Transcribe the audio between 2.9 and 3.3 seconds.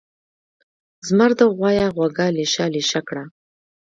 کړه.